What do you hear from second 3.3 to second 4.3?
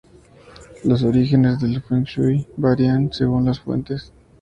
las fuentes.